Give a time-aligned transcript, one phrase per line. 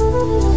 [0.00, 0.49] Welcome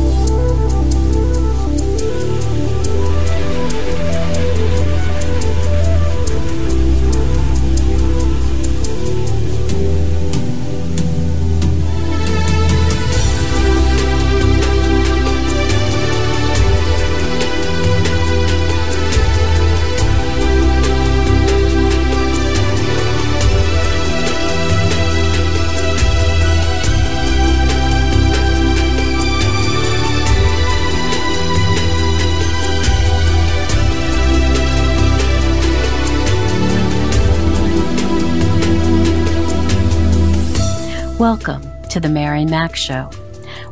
[42.54, 43.06] Mac Show,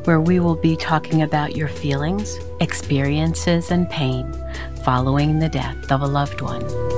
[0.06, 4.26] where we will be talking about your feelings, experiences, and pain
[4.84, 6.91] following the death of a loved one.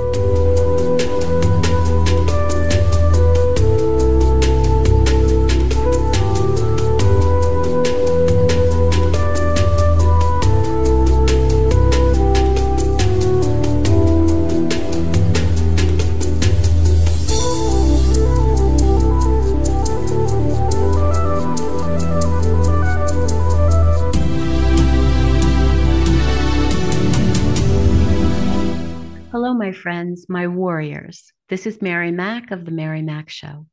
[29.73, 31.33] Friends, my warriors.
[31.49, 33.65] This is Mary Mac of The Mary Mac Show.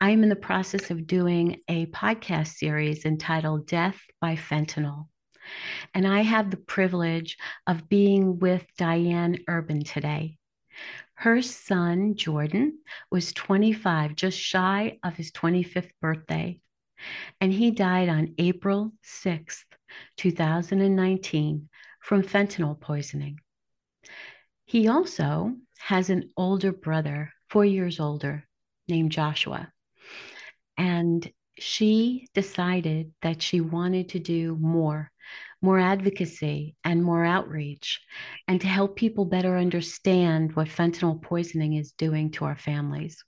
[0.00, 5.08] I am in the process of doing a podcast series entitled Death by Fentanyl.
[5.92, 10.38] And I have the privilege of being with Diane Urban today.
[11.14, 12.78] Her son, Jordan,
[13.10, 16.60] was 25, just shy of his 25th birthday.
[17.40, 19.64] And he died on April 6th,
[20.16, 21.68] 2019,
[22.00, 23.40] from fentanyl poisoning.
[24.66, 28.44] He also has an older brother, four years older,
[28.88, 29.70] named Joshua.
[30.76, 35.10] And she decided that she wanted to do more,
[35.62, 38.00] more advocacy and more outreach,
[38.48, 43.22] and to help people better understand what fentanyl poisoning is doing to our families.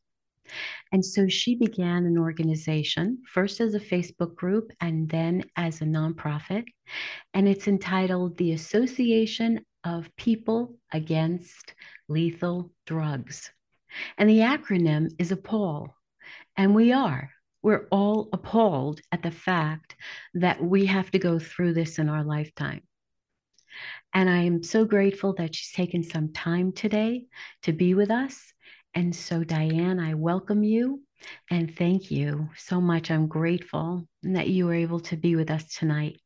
[0.93, 5.85] And so she began an organization, first as a Facebook group and then as a
[5.85, 6.65] nonprofit.
[7.35, 11.75] And it's entitled the Association of People Against
[12.09, 13.51] Lethal Drugs.
[14.19, 15.91] And the acronym is APALD.
[16.57, 17.31] And we are.
[17.63, 19.95] We're all appalled at the fact
[20.35, 22.83] that we have to go through this in our lifetime.
[24.13, 27.27] And I am so grateful that she's taken some time today
[27.63, 28.53] to be with us.
[28.95, 31.03] And so, Diane, I welcome you
[31.51, 33.11] and thank you so much.
[33.11, 36.21] I'm grateful that you were able to be with us tonight.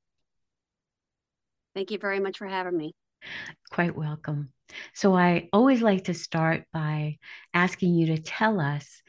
[1.74, 2.94] Thank you very much for having me.
[3.70, 4.52] Quite welcome.
[4.94, 7.18] So, I always like to start by
[7.54, 9.02] asking you to tell us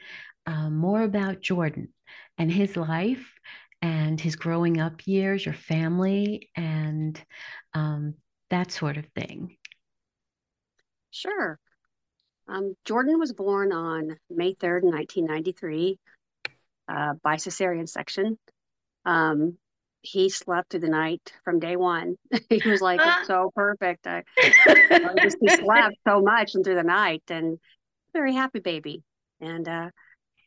[0.46, 1.88] uh, more about Jordan
[2.38, 3.32] and his life
[3.80, 7.20] and his growing up years, your family, and
[7.74, 8.14] um,
[8.50, 9.56] that sort of thing.
[11.10, 11.58] Sure.
[12.48, 15.98] Um, Jordan was born on May 3rd, 1993,
[16.88, 18.38] uh, by cesarean section.
[19.04, 19.58] Um,
[20.02, 22.16] he slept through the night from day one.
[22.50, 24.06] he was like so perfect.
[24.06, 27.58] I, I just he slept so much and through the night and
[28.12, 29.02] very happy baby.
[29.40, 29.90] And uh,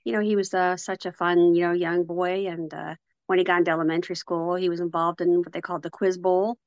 [0.03, 2.47] you know, he was uh, such a fun, you know, young boy.
[2.47, 2.95] And uh,
[3.27, 6.17] when he got into elementary school, he was involved in what they called the quiz
[6.17, 6.57] bowl.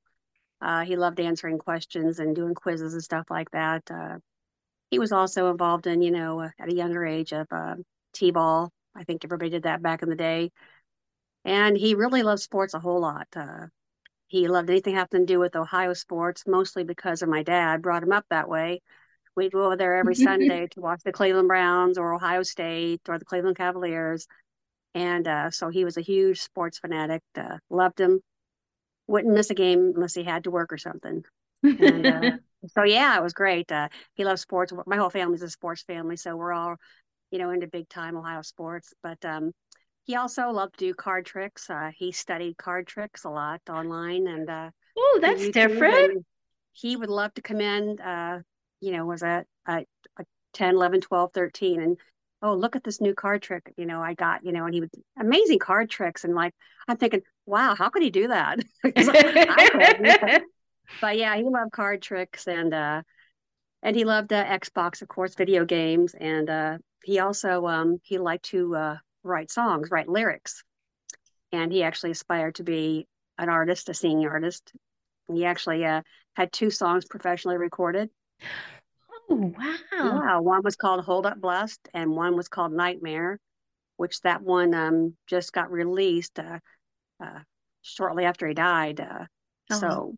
[0.61, 3.83] Uh, he loved answering questions and doing quizzes and stuff like that.
[3.91, 4.17] Uh,
[4.91, 7.77] he was also involved in, you know, at a younger age of uh,
[8.15, 8.73] t-ball.
[8.97, 10.51] I think everybody did that back in the day
[11.45, 13.29] and he really loved sports a whole lot.
[13.35, 13.67] Uh,
[14.29, 18.03] he loved anything having to do with Ohio sports, mostly because of my dad brought
[18.03, 18.83] him up that way.
[19.35, 23.19] We'd go over there every Sunday to watch the Cleveland Browns or Ohio State or
[23.19, 24.27] the Cleveland Cavaliers.
[24.95, 28.21] And uh, so he was a huge sports fanatic, uh, loved him,
[29.07, 31.25] wouldn't miss a game unless he had to work or something.
[31.63, 32.31] And, uh,
[32.69, 33.71] so, yeah, it was great.
[33.73, 34.73] Uh, he loves sports.
[34.87, 36.17] My whole family's a sports family.
[36.17, 36.77] So we're all,
[37.31, 38.93] you know, into big time Ohio sports.
[39.03, 39.53] But um,
[40.09, 41.69] he also loved to do card tricks.
[41.69, 46.25] Uh, he studied card tricks a lot online, and uh, oh, that's different.
[46.73, 48.01] He would love to come in.
[48.01, 48.41] Uh,
[48.81, 49.85] you know, was at a
[50.55, 51.99] 10, 11, 12, 13, and
[52.41, 53.75] oh, look at this new card trick.
[53.77, 54.47] You know, I got.
[54.47, 54.91] You know, and he would
[55.21, 56.55] amazing card tricks, and like
[56.89, 58.61] I'm thinking, wow, how could he do that?
[61.03, 63.03] but yeah, he loved card tricks, and uh,
[63.83, 68.17] and he loved uh, Xbox, of course, video games, and uh, he also um, he
[68.17, 70.63] liked to uh, write songs, write lyrics.
[71.53, 73.07] And he actually aspired to be
[73.39, 74.73] an artist, a singing artist.
[75.33, 76.03] He actually uh,
[76.37, 78.11] had two songs professionally recorded.
[79.31, 79.77] Oh, wow.
[79.93, 80.43] Wow.
[80.43, 83.39] one was called Hold Up Blessed and one was called Nightmare,
[83.97, 86.59] which that one um, just got released uh,
[87.23, 87.41] uh,
[87.83, 89.01] shortly after he died.
[89.01, 89.25] Uh,
[89.71, 89.79] oh.
[89.79, 90.15] So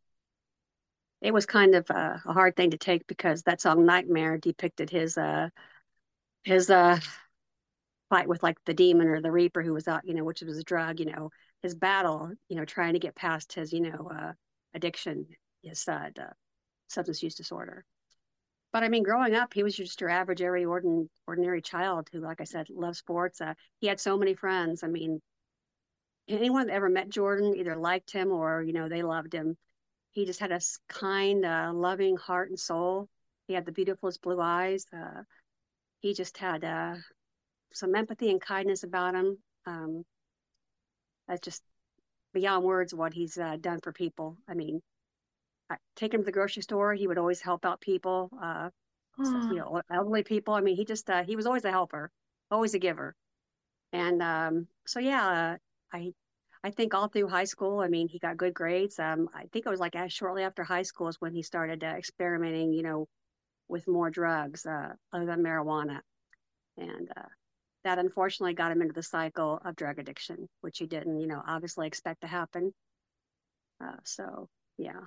[1.20, 4.91] it was kind of a, a, hard thing to take because that song "Nightmare" depicted
[4.91, 5.49] his uh,
[6.44, 6.99] his uh,
[8.11, 10.59] fight with like the demon or the reaper who was out, you know, which was
[10.59, 11.31] a drug, you know,
[11.62, 14.33] his battle, you know, trying to get past his, you know, uh,
[14.75, 15.27] addiction,
[15.62, 16.11] his uh,
[16.89, 17.85] substance use disorder.
[18.73, 22.21] But I mean, growing up, he was just your average, every ordin- ordinary child who,
[22.21, 23.41] like I said, loved sports.
[23.41, 24.83] Uh, he had so many friends.
[24.83, 25.21] I mean,
[26.29, 29.56] anyone that ever met Jordan either liked him or, you know, they loved him.
[30.13, 33.09] He just had a kind, uh, loving heart and soul.
[33.47, 34.87] He had the beautifulest blue eyes.
[34.93, 35.23] Uh,
[36.01, 36.95] he just had uh,
[37.72, 39.38] some empathy and kindness about him.
[39.67, 40.05] Um,
[41.28, 41.62] that's just
[42.32, 44.37] beyond words what he's uh, done for people.
[44.49, 44.81] I mean,
[45.70, 46.94] I take him to the grocery store.
[46.94, 48.70] He would always help out people, uh,
[49.19, 50.55] you know, elderly people.
[50.55, 52.11] I mean, he just uh, he was always a helper,
[52.50, 53.14] always a giver.
[53.93, 55.56] And um, so yeah,
[55.93, 56.12] I
[56.62, 58.99] I think all through high school, I mean, he got good grades.
[58.99, 61.82] Um, I think it was like as shortly after high school is when he started
[61.82, 63.08] uh, experimenting, you know,
[63.69, 66.00] with more drugs uh, other than marijuana,
[66.76, 67.28] and uh,
[67.85, 71.43] that unfortunately got him into the cycle of drug addiction, which he didn't, you know,
[71.47, 72.75] obviously expect to happen.
[73.82, 75.00] Uh, so yeah,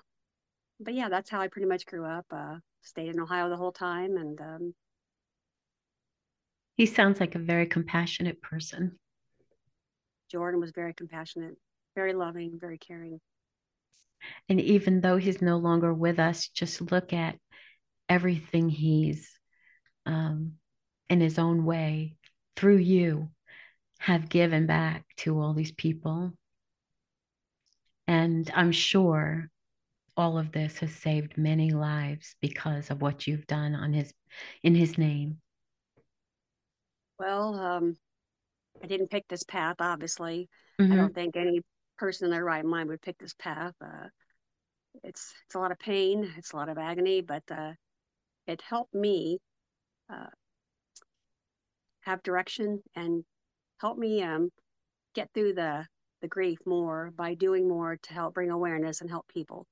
[0.80, 2.26] but yeah, that's how I pretty much grew up.
[2.32, 4.74] Uh, stayed in Ohio the whole time, and um,
[6.76, 8.98] he sounds like a very compassionate person.
[10.32, 11.56] Jordan was very compassionate,
[11.96, 13.20] very loving, very caring.
[14.50, 17.38] And even though he's no longer with us, just look at
[18.10, 19.30] everything he's
[20.06, 20.54] um,
[21.10, 22.16] in his own way
[22.56, 23.30] through you
[24.00, 26.34] have given back to all these people.
[28.08, 29.50] And I'm sure
[30.16, 34.14] all of this has saved many lives because of what you've done on his
[34.62, 35.38] in his name.
[37.18, 37.96] Well, um,
[38.84, 40.50] I didn't pick this path, obviously.
[40.80, 40.92] Mm-hmm.
[40.92, 41.62] I don't think any
[41.98, 43.74] person in their right mind would pick this path.
[43.82, 44.08] Uh,
[45.04, 47.72] it's it's a lot of pain, it's a lot of agony, but uh,
[48.48, 49.40] it helped me
[50.12, 50.28] uh,
[52.06, 53.24] have direction and
[53.80, 54.50] help me um,
[55.16, 55.86] get through the
[56.22, 59.68] the grief more by doing more to help bring awareness and help people.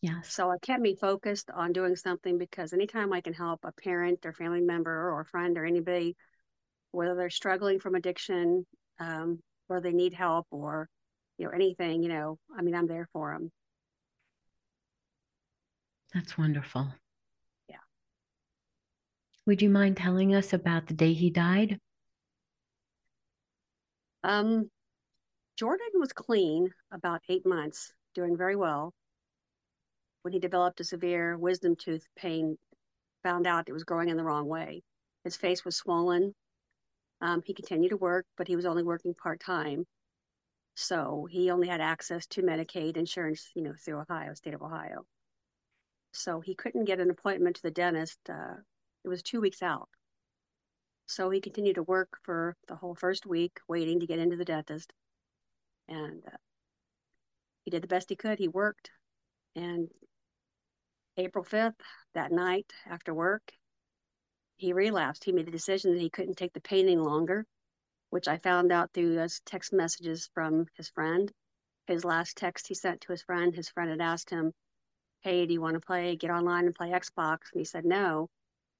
[0.00, 0.22] Yeah.
[0.22, 4.24] So it kept me focused on doing something because anytime I can help a parent
[4.24, 6.16] or family member or a friend or anybody,
[6.92, 8.66] whether they're struggling from addiction,
[8.98, 10.88] um, or they need help or,
[11.36, 13.50] you know, anything, you know, I mean, I'm there for them.
[16.14, 16.92] That's wonderful.
[19.50, 21.80] Would you mind telling us about the day he died?
[24.22, 24.70] Um,
[25.58, 28.94] Jordan was clean about eight months, doing very well
[30.22, 32.58] when he developed a severe wisdom tooth pain,
[33.24, 34.84] found out it was growing in the wrong way.
[35.24, 36.32] His face was swollen.
[37.20, 39.84] Um, he continued to work, but he was only working part time.
[40.76, 45.06] So he only had access to Medicaid insurance, you know, through Ohio, state of Ohio.
[46.12, 48.20] So he couldn't get an appointment to the dentist.
[48.28, 48.54] Uh,
[49.04, 49.88] it was two weeks out.
[51.06, 54.44] So he continued to work for the whole first week, waiting to get into the
[54.44, 54.92] dentist.
[55.88, 56.36] And uh,
[57.64, 58.38] he did the best he could.
[58.38, 58.90] He worked,
[59.56, 59.88] and
[61.16, 61.80] April 5th,
[62.14, 63.52] that night after work,
[64.56, 65.24] he relapsed.
[65.24, 67.44] He made the decision that he couldn't take the pain any longer,
[68.10, 71.32] which I found out through those text messages from his friend.
[71.86, 74.52] His last text he sent to his friend, his friend had asked him,
[75.22, 77.38] Hey, do you want to play, get online and play Xbox?
[77.52, 78.28] And he said, No.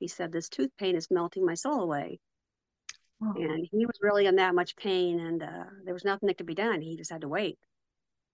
[0.01, 2.19] He said, This tooth pain is melting my soul away.
[3.23, 3.35] Oh.
[3.37, 6.47] And he was really in that much pain, and uh, there was nothing that could
[6.47, 6.81] be done.
[6.81, 7.59] He just had to wait.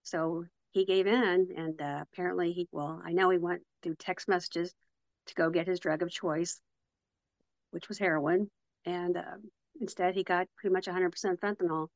[0.05, 4.29] So he gave in, and uh, apparently he, well, I know he went through text
[4.29, 4.73] messages
[5.27, 6.61] to go get his drug of choice,
[7.73, 8.49] which was heroin,
[8.85, 9.39] and uh,
[9.81, 11.89] instead he got pretty much 100% fentanyl.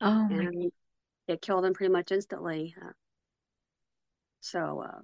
[0.00, 0.72] Oh, and
[1.28, 2.74] it killed him pretty much instantly.
[2.82, 2.92] Uh,
[4.40, 5.00] so, uh,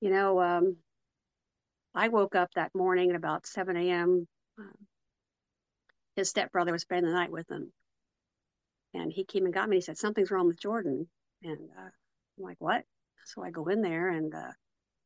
[0.00, 0.76] you know, um,
[1.94, 4.26] I woke up that morning at about 7 a.m.
[4.58, 4.86] Um,
[6.16, 7.72] his stepbrother was spending the night with him.
[8.94, 9.76] And he came and got me.
[9.76, 11.08] He said, Something's wrong with Jordan.
[11.42, 11.90] And uh,
[12.38, 12.84] I'm like, what?
[13.26, 14.52] So I go in there and uh,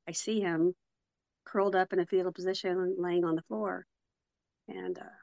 [0.07, 0.75] I see him
[1.45, 3.87] curled up in a fetal position, laying on the floor.
[4.68, 5.16] And uh,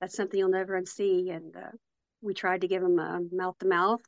[0.00, 1.34] that's something you'll never unsee.
[1.34, 1.70] And uh,
[2.22, 4.02] we tried to give him a mouth to mouth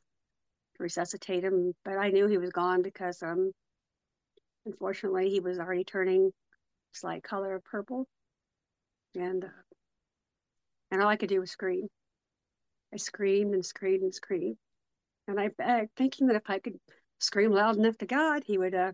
[0.75, 3.51] to resuscitate him, but I knew he was gone because, um,
[4.69, 6.31] unfortunately, he was already turning
[6.91, 8.07] slight color of purple.
[9.15, 9.63] And uh,
[10.91, 11.87] and all I could do was scream.
[12.93, 14.57] I screamed and screamed and screamed.
[15.27, 16.79] And I begged, thinking that if I could
[17.19, 18.91] scream loud enough to God, He would uh,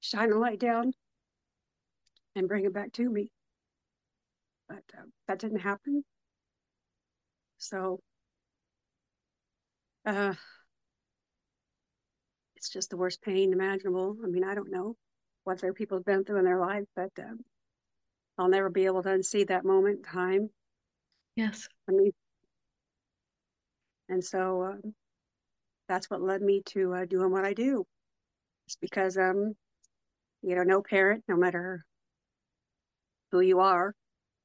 [0.00, 0.92] shine a light down
[2.34, 3.30] and bring it back to me.
[4.68, 6.04] But uh, that didn't happen.
[7.58, 8.00] So
[10.06, 10.34] Uh,
[12.56, 14.16] it's just the worst pain imaginable.
[14.24, 14.96] I mean, I don't know
[15.44, 17.40] what other people have been through in their life, but um,
[18.38, 20.50] I'll never be able to unsee that moment in time.
[21.36, 21.68] Yes.
[21.88, 22.12] I mean,
[24.08, 24.94] and so um,
[25.88, 27.84] that's what led me to uh, doing what I do.
[28.66, 29.54] It's because, um,
[30.42, 31.84] you know, no parent, no matter
[33.30, 33.94] who you are,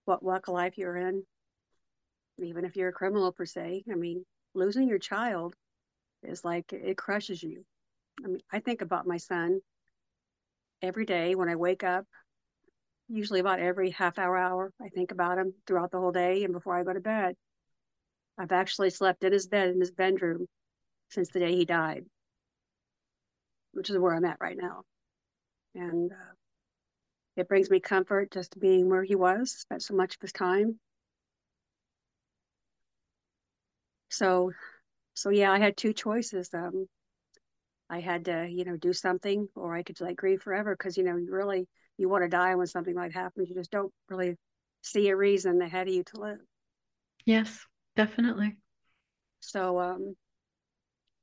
[0.05, 1.23] what walk of life you're in,
[2.39, 5.55] even if you're a criminal per se, I mean, losing your child
[6.23, 7.63] is like it crushes you.
[8.23, 9.61] I mean, I think about my son
[10.81, 12.05] every day when I wake up,
[13.07, 14.71] usually about every half hour, hour.
[14.81, 17.35] I think about him throughout the whole day and before I go to bed.
[18.37, 20.47] I've actually slept in his bed in his bedroom
[21.09, 22.05] since the day he died,
[23.73, 24.83] which is where I'm at right now.
[25.75, 26.33] And uh,
[27.35, 30.79] it brings me comfort just being where he was, spent so much of his time.
[34.09, 34.51] So,
[35.13, 36.49] so yeah, I had two choices.
[36.53, 36.87] Um,
[37.91, 41.03] I had to, you know, do something, or I could like grieve forever because you
[41.03, 41.67] know, you really
[41.97, 43.49] you want to die when something like happens.
[43.49, 44.37] You just don't really
[44.81, 46.39] see a reason ahead of you to live.
[47.25, 47.59] Yes,
[47.97, 48.55] definitely.
[49.41, 50.15] So, um,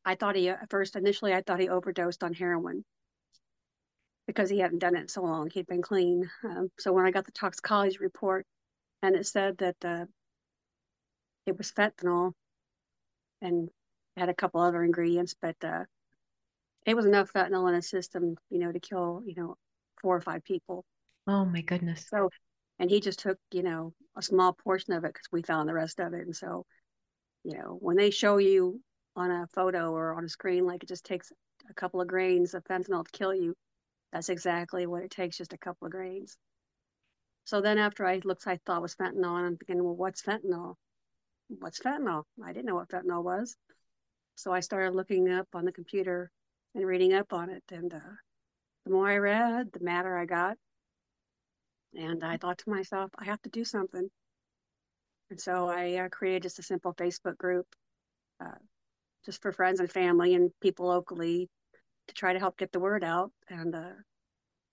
[0.05, 2.85] I thought he at first initially I thought he overdosed on heroin
[4.27, 5.49] because he hadn't done it so long.
[5.49, 6.31] He'd been clean.
[6.45, 8.47] Um, so when I got the toxicology report,
[9.03, 10.05] and it said that uh,
[11.47, 12.33] it was fentanyl
[13.41, 13.71] and
[14.19, 15.85] had a couple other ingredients, but uh,
[16.89, 19.57] it was enough fentanyl in his system, you know, to kill, you know,
[20.01, 20.87] four or five people.
[21.27, 22.07] Oh my goodness.
[22.09, 22.31] So,
[22.79, 25.75] and he just took, you know, a small portion of it because we found the
[25.75, 26.23] rest of it.
[26.23, 26.65] And so,
[27.45, 28.81] you know, when they show you
[29.15, 31.31] on a photo or on a screen, like it just takes
[31.69, 33.55] a couple of grains of fentanyl to kill you,
[34.11, 36.39] that's exactly what it takes, just a couple of grains.
[37.45, 40.77] So then after I looked, I thought was fentanyl, and I'm thinking, well, what's fentanyl?
[41.49, 42.23] What's fentanyl?
[42.43, 43.57] I didn't know what fentanyl was.
[44.37, 46.31] So I started looking up on the computer
[46.79, 47.65] and reading up on it.
[47.73, 48.15] And uh,
[48.85, 50.57] the more I read, the madder I got.
[51.95, 54.09] And I thought to myself, I have to do something.
[55.31, 57.67] And so I uh, created just a simple Facebook group,
[58.41, 58.59] uh,
[59.27, 61.49] just for friends and family and people locally
[62.07, 63.33] to try to help get the word out.
[63.49, 63.99] And uh,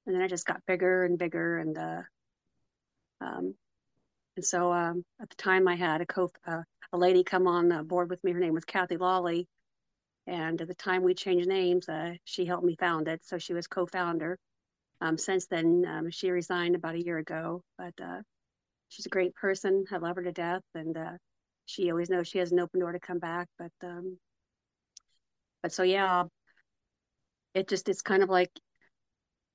[0.05, 1.57] and then it just got bigger and bigger.
[1.57, 2.01] And uh,
[3.19, 3.55] um,
[4.35, 6.61] and so um, at the time, I had a co uh,
[6.93, 8.31] a lady come on board with me.
[8.31, 9.47] Her name was Kathy Lawley,
[10.27, 13.23] and at the time we changed names, uh, she helped me found it.
[13.25, 14.37] So she was co-founder.
[15.01, 18.21] Um, since then, um, she resigned about a year ago, but uh,
[18.89, 19.85] she's a great person.
[19.91, 21.11] I love her to death, and uh,
[21.65, 23.47] she always knows she has an open door to come back.
[23.59, 24.17] But um,
[25.61, 26.23] but so yeah,
[27.53, 28.51] it just it's kind of like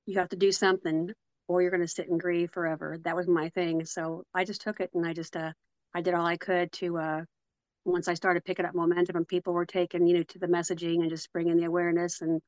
[0.06, 1.12] you have to do something
[1.46, 2.98] or you're going to sit and grieve forever.
[3.04, 3.84] That was my thing.
[3.84, 5.52] So I just took it and I just uh
[5.94, 7.24] I did all I could to uh
[7.84, 11.00] once I started picking up momentum and people were taking, you know, to the messaging
[11.00, 12.40] and just bringing the awareness and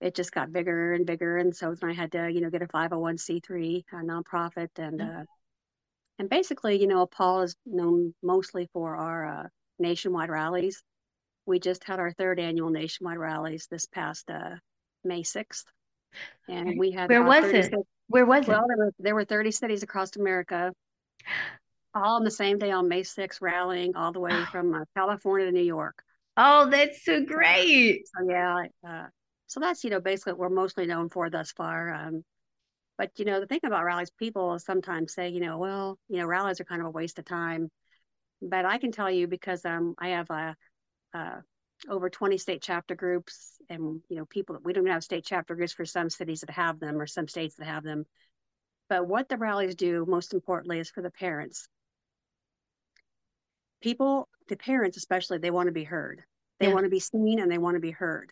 [0.00, 1.38] it just got bigger and bigger.
[1.38, 5.20] And so then I had to, you know, get a 501c3 a nonprofit and, mm-hmm.
[5.20, 5.24] uh,
[6.18, 10.82] and basically, you know, APALD is known mostly for our uh, nationwide rallies.
[11.46, 14.56] We just had our third annual nationwide rallies this past uh,
[15.04, 15.64] May 6th.
[16.48, 17.72] And we had where was it?
[18.08, 18.68] Where was well, it?
[18.68, 20.72] There were, there were 30 cities across America
[21.98, 25.46] all on the same day on May 6th, rallying all the way from uh, California
[25.46, 26.02] to New York.
[26.36, 28.06] Oh, that's so great.
[28.06, 28.66] So, yeah.
[28.86, 29.06] Uh,
[29.46, 31.92] so that's, you know, basically what we're mostly known for thus far.
[31.92, 32.24] Um,
[32.96, 36.26] but, you know, the thing about rallies, people sometimes say, you know, well, you know,
[36.26, 37.70] rallies are kind of a waste of time.
[38.40, 40.56] But I can tell you because um, I have a,
[41.14, 41.42] a
[41.88, 45.54] over 20 state chapter groups and you know people that we don't have state chapter
[45.54, 48.04] groups for some cities that have them or some states that have them
[48.88, 51.68] but what the rallies do most importantly is for the parents
[53.80, 56.22] people, the parents especially, they want to be heard.
[56.60, 56.74] They yeah.
[56.74, 58.30] want to be seen and they want to be heard.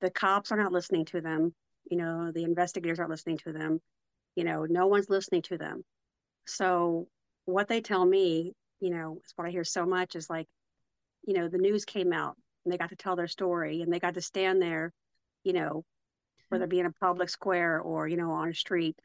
[0.00, 1.54] The cops are not listening to them.
[1.90, 3.80] You know, the investigators aren't listening to them.
[4.34, 5.84] You know, no one's listening to them.
[6.46, 7.06] So
[7.44, 10.46] what they tell me, you know, is what I hear so much is like,
[11.26, 14.00] you know, the news came out and they got to tell their story and they
[14.00, 14.92] got to stand there,
[15.44, 15.84] you know,
[16.48, 18.96] whether it be in a public square or, you know, on a street.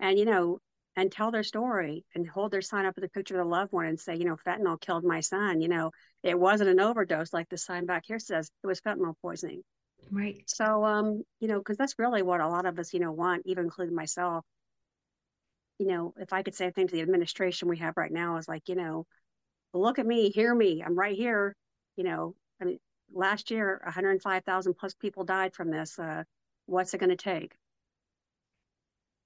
[0.00, 0.60] And, you know,
[0.98, 3.72] and tell their story and hold their sign up with a picture of the loved
[3.72, 5.60] one and say, you know, fentanyl killed my son.
[5.60, 5.92] You know,
[6.24, 8.50] it wasn't an overdose like the sign back here says.
[8.64, 9.62] It was fentanyl poisoning.
[10.10, 10.42] Right.
[10.46, 13.42] So, um, you know, because that's really what a lot of us, you know, want,
[13.46, 14.44] even including myself.
[15.78, 18.48] You know, if I could say anything to the administration we have right now is
[18.48, 19.06] like, you know,
[19.72, 21.54] look at me, hear me, I'm right here.
[21.94, 22.80] You know, I mean,
[23.12, 25.96] last year, 105,000 plus people died from this.
[25.96, 26.24] Uh,
[26.66, 27.54] what's it going to take?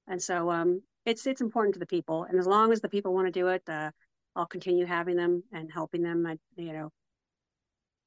[0.07, 3.15] And so, um, it's it's important to the people, and as long as the people
[3.15, 3.91] want to do it, uh,
[4.37, 6.27] I'll continue having them and helping them.
[6.27, 6.91] I, you know,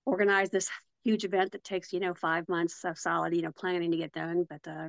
[0.06, 0.70] organize this
[1.04, 4.12] huge event that takes you know five months of solid you know planning to get
[4.12, 4.88] done but uh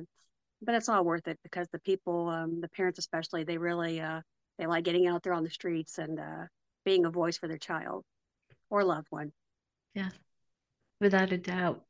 [0.63, 4.19] but it's all worth it because the people um the parents especially they really uh
[4.57, 6.45] they like getting out there on the streets and uh
[6.87, 8.05] being a voice for their child
[8.69, 9.33] or loved one.
[9.93, 10.09] Yeah.
[11.01, 11.83] Without a doubt.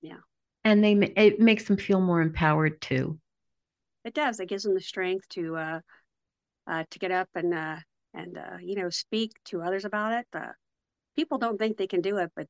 [0.00, 0.16] Yeah.
[0.64, 3.19] And they it makes them feel more empowered too
[4.04, 5.80] it does it gives them the strength to uh
[6.66, 7.76] uh to get up and uh
[8.14, 10.52] and uh you know speak to others about it uh
[11.16, 12.46] people don't think they can do it but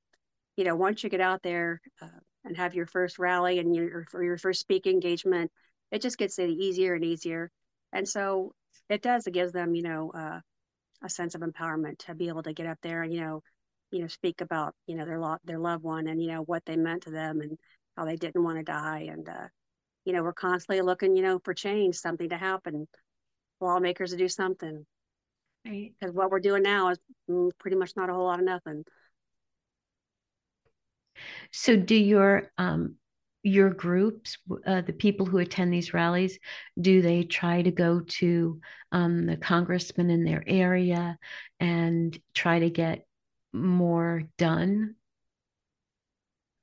[0.60, 4.06] you know, once you get out there uh, and have your first rally and your
[4.20, 5.50] your first speaking engagement,
[5.90, 7.50] it just gets easier and easier.
[7.94, 8.52] And so
[8.90, 9.26] it does.
[9.26, 10.40] It gives them, you know, uh,
[11.02, 13.42] a sense of empowerment to be able to get up there and you know,
[13.90, 16.62] you know, speak about you know their lo- their loved one and you know what
[16.66, 17.58] they meant to them and
[17.96, 19.08] how they didn't want to die.
[19.10, 19.48] And uh,
[20.04, 22.88] you know, we're constantly looking, you know, for change, something to happen,
[23.60, 24.86] lawmakers to do something.
[25.64, 28.84] Because what we're doing now is mm, pretty much not a whole lot of nothing.
[31.52, 32.96] So, do your um,
[33.42, 36.38] your groups, uh, the people who attend these rallies,
[36.80, 38.60] do they try to go to
[38.92, 41.18] um, the congressman in their area
[41.58, 43.06] and try to get
[43.52, 44.94] more done?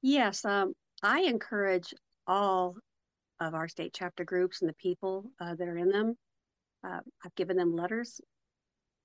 [0.02, 1.94] Yes, um, I encourage
[2.28, 2.76] all
[3.40, 6.18] of our state chapter groups and the people uh, that are in them.
[6.84, 8.22] Uh, I've given them letters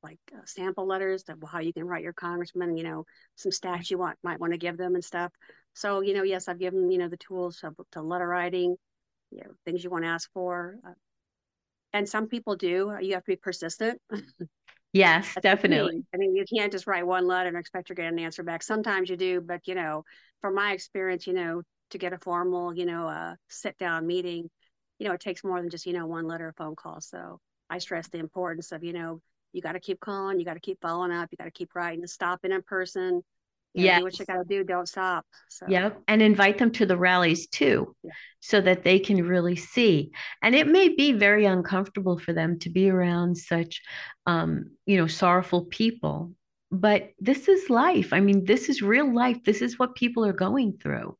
[0.03, 3.91] like uh, sample letters of how you can write your congressman, you know, some stats
[3.91, 5.33] you want might want to give them and stuff.
[5.75, 8.77] So, you know, yes, I've given, you know, the tools to, to letter writing,
[9.31, 10.77] you know, things you want to ask for.
[10.87, 10.93] Uh,
[11.93, 12.97] and some people do.
[13.01, 14.01] You have to be persistent.
[14.95, 16.05] Yes, definitely.
[16.13, 18.63] I mean, you can't just write one letter and expect to get an answer back.
[18.63, 20.05] Sometimes you do, but you know,
[20.43, 21.63] from my experience, you know,
[21.93, 24.51] to get a formal, you know, uh, sit down meeting,
[24.99, 27.01] you know, it takes more than just, you know, one letter or phone call.
[27.01, 29.21] So I stress the importance of, you know,
[29.53, 31.75] you got to keep calling, you got to keep following up, you got to keep
[31.75, 33.23] writing, stopping in person.
[33.75, 34.65] Yeah, what you got to do.
[34.65, 35.25] Don't stop.
[35.49, 35.65] So.
[35.67, 38.11] Yep, and invite them to the rallies too, yeah.
[38.41, 40.11] so that they can really see.
[40.43, 43.81] And it may be very uncomfortable for them to be around such,
[44.27, 46.33] um, you know, sorrowful people.
[46.71, 48.13] But this is life.
[48.13, 49.43] I mean, this is real life.
[49.43, 51.17] This is what people are going through,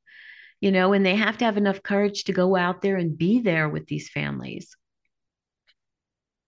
[0.63, 3.41] you know, and they have to have enough courage to go out there and be
[3.41, 4.75] there with these families.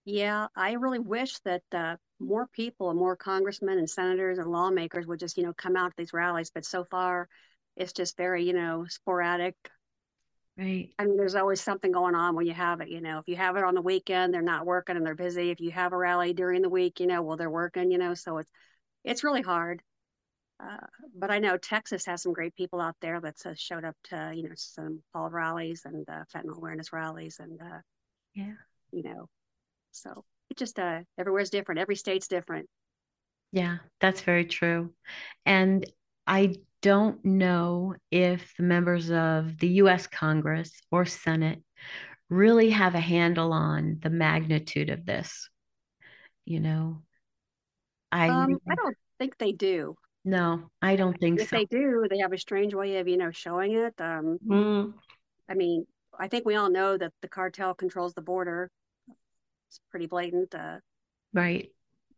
[0.05, 5.05] Yeah, I really wish that uh, more people and more congressmen and senators and lawmakers
[5.05, 6.49] would just, you know, come out to these rallies.
[6.49, 7.27] But so far,
[7.75, 9.55] it's just very, you know, sporadic.
[10.57, 10.91] Right.
[10.97, 12.87] I mean, there's always something going on when you have it.
[12.87, 15.49] You know, if you have it on the weekend, they're not working and they're busy.
[15.49, 17.91] If you have a rally during the week, you know, well, they're working.
[17.91, 18.51] You know, so it's
[19.03, 19.81] it's really hard.
[20.59, 20.77] Uh,
[21.13, 24.31] but I know Texas has some great people out there that uh, showed up to,
[24.33, 27.79] you know, some fall rallies and uh, fentanyl awareness rallies, and uh,
[28.33, 28.53] yeah,
[28.91, 29.27] you know,
[29.91, 31.79] so it just uh everywhere's different.
[31.79, 32.67] Every state's different.
[33.51, 34.93] Yeah, that's very true.
[35.45, 35.85] And
[36.27, 41.63] I don't know if the members of the US Congress or Senate
[42.29, 45.49] really have a handle on the magnitude of this.
[46.45, 47.03] You know,
[48.11, 49.95] I um, I don't think they do.
[50.25, 51.57] No, I don't think if so.
[51.57, 53.93] If they do, they have a strange way of, you know, showing it.
[54.01, 54.93] Um, mm.
[55.47, 55.85] I mean,
[56.19, 58.69] I think we all know that the cartel controls the border
[59.75, 60.53] it's pretty blatant.
[60.53, 60.77] Uh,
[61.33, 61.69] right.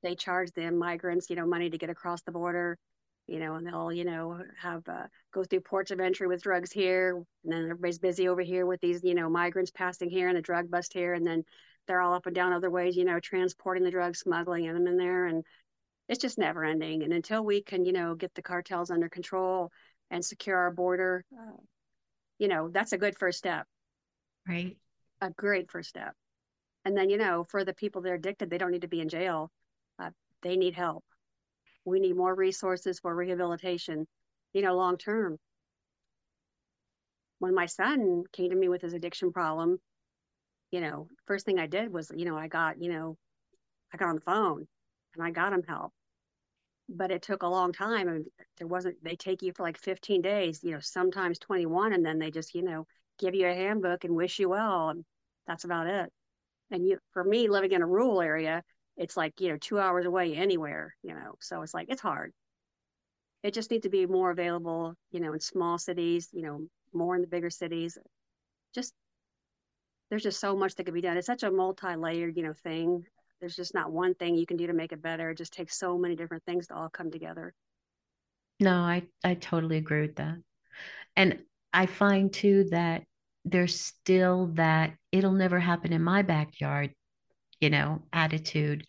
[0.03, 2.77] They charge the migrants, you know, money to get across the border,
[3.25, 6.71] you know, and they'll, you know, have uh, go through ports of entry with drugs
[6.71, 10.37] here, and then everybody's busy over here with these, you know, migrants passing here and
[10.37, 11.43] a drug bust here, and then
[11.87, 14.97] they're all up and down other ways, you know, transporting the drugs, smuggling them in
[14.97, 15.43] there, and
[16.07, 17.03] it's just never ending.
[17.03, 19.71] And until we can, you know, get the cartels under control
[20.09, 21.57] and secure our border, uh,
[22.39, 23.65] you know, that's a good first step.
[24.47, 24.77] Right.
[25.21, 26.13] A great first step.
[26.85, 29.01] And then, you know, for the people that are addicted, they don't need to be
[29.01, 29.51] in jail.
[29.99, 31.03] Uh, they need help.
[31.83, 34.07] We need more resources for rehabilitation,
[34.53, 35.37] you know, long term.
[37.39, 39.77] When my son came to me with his addiction problem,
[40.71, 43.17] you know, first thing I did was, you know, I got, you know,
[43.93, 44.67] I got on the phone
[45.15, 45.93] and I got him help.
[46.89, 48.07] But it took a long time.
[48.07, 48.25] And
[48.57, 52.19] there wasn't, they take you for like 15 days, you know, sometimes 21, and then
[52.19, 52.87] they just, you know,
[53.19, 54.89] give you a handbook and wish you well.
[54.89, 55.05] And
[55.47, 56.11] that's about it.
[56.71, 58.63] And you for me living in a rural area
[58.97, 62.33] it's like you know two hours away anywhere you know so it's like it's hard.
[63.43, 67.15] It just needs to be more available you know in small cities you know more
[67.15, 67.97] in the bigger cities.
[68.73, 68.93] Just
[70.09, 71.17] there's just so much that could be done.
[71.17, 73.05] It's such a multi-layered you know thing
[73.39, 75.29] there's just not one thing you can do to make it better.
[75.29, 77.53] It just takes so many different things to all come together.
[78.59, 80.37] No i i totally agree with that.
[81.15, 81.39] And
[81.73, 83.03] i find too that
[83.45, 86.91] there's still that it'll never happen in my backyard,
[87.61, 88.85] you know, attitude.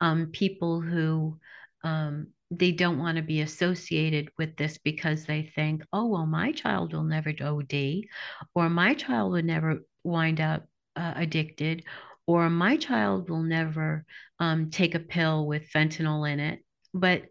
[0.00, 1.38] Um, people who
[1.84, 6.52] um, they don't want to be associated with this because they think, oh, well, my
[6.52, 8.08] child will never OD,
[8.54, 11.84] or my child will never wind up uh, addicted,
[12.28, 14.04] or my child will never
[14.38, 16.62] um, take a pill with fentanyl in it.
[16.92, 17.22] But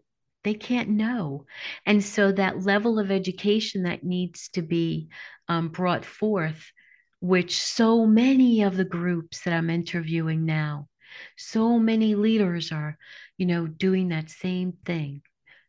[0.42, 1.46] they can't know.
[1.86, 5.08] And so that level of education that needs to be
[5.46, 6.72] um, brought forth,
[7.20, 10.88] which so many of the groups that I'm interviewing now,
[11.36, 12.98] so many leaders are,
[13.36, 15.22] you know, doing that same thing,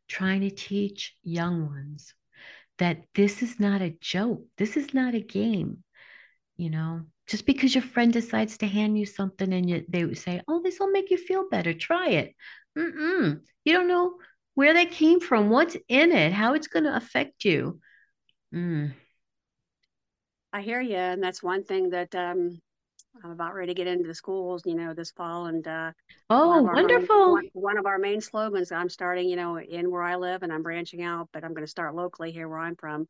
[0.07, 2.15] trying to teach young ones
[2.79, 4.43] that this is not a joke.
[4.57, 5.83] This is not a game.
[6.57, 10.17] You know, just because your friend decides to hand you something and you, they would
[10.17, 12.35] say, oh, this will make you feel better, try it.
[12.77, 13.41] Mm-mm.
[13.63, 14.15] You don't know
[14.55, 17.79] where that came from, what's in it, how it's going to affect you.
[18.53, 18.93] Mm.
[20.51, 20.95] I hear you.
[20.95, 22.59] And that's one thing that um,
[23.23, 25.45] I'm about ready to get into the schools, you know, this fall.
[25.45, 25.91] And uh,
[26.31, 27.35] oh, one wonderful.
[27.35, 30.41] Main, one, one, of our main slogans, I'm starting, you know, in where I live
[30.41, 33.07] and I'm branching out, but I'm going to start locally here where I'm from.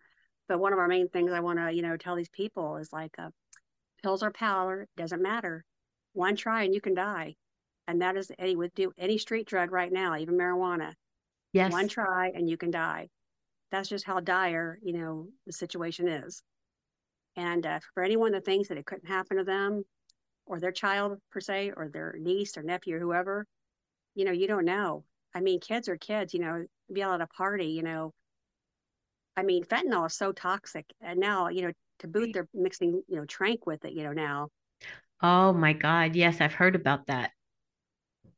[0.50, 2.92] But one of our main things I want to, you know, tell these people is
[2.92, 3.30] like uh,
[4.02, 5.64] pills or powder, doesn't matter.
[6.14, 7.36] One try and you can die.
[7.88, 10.94] And that is any with do any street drug right now, even marijuana.
[11.54, 11.72] Yes.
[11.72, 13.10] One try and you can die.
[13.72, 16.42] That's just how dire, you know, the situation is.
[17.36, 19.84] And uh, for anyone that thinks that it couldn't happen to them
[20.46, 23.46] or their child per se, or their niece or nephew or whoever,
[24.16, 25.04] you know, you don't know.
[25.34, 28.14] I mean, kids are kids, you know, be out at a party, you know.
[29.38, 30.86] I mean, fentanyl is so toxic.
[31.02, 34.14] And now, you know, to boot, they're mixing, you know, trank with it, you know,
[34.14, 34.50] now.
[35.22, 36.16] Oh my God.
[36.16, 37.32] Yes, I've heard about that.